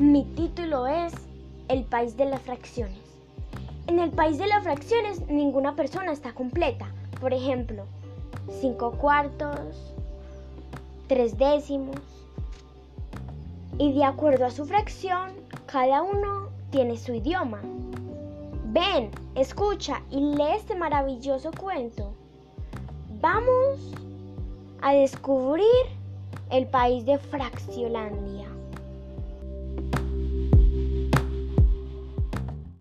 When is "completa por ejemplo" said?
6.34-7.84